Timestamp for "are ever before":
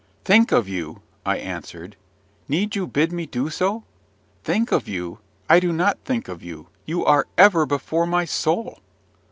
7.05-8.07